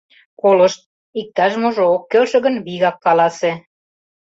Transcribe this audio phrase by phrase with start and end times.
[0.41, 0.79] —Колышт,
[1.19, 3.51] иктаж можо ок келше гын, вигак каласе: